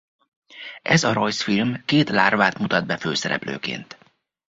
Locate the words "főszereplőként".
2.97-3.97